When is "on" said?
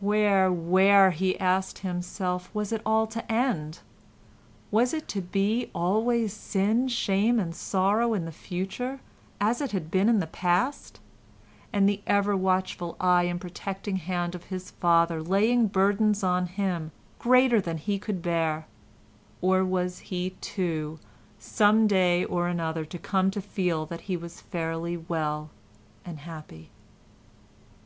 16.22-16.44